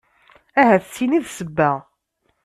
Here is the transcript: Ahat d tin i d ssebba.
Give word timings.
Ahat 0.61 0.83
d 0.85 0.91
tin 0.95 1.17
i 1.17 1.19
d 1.23 1.25
ssebba. 1.29 1.71